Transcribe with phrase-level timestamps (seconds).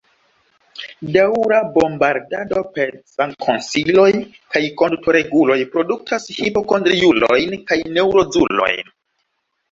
[1.15, 4.05] Daŭra bombardado per sankonsiloj
[4.55, 8.91] kaj kondutoreguloj produktas hipokondriulojn kaj neŭrozulojn.